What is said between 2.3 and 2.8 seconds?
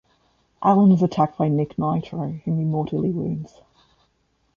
whom he